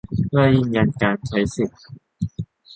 [0.29, 1.77] เพื่อยืนยันการใช้สิทธิ